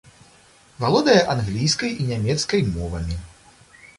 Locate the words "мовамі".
2.71-3.21